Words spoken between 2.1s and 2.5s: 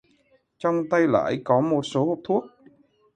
thuốc